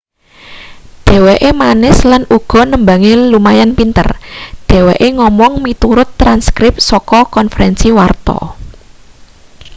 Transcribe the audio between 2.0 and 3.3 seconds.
lan uga nembange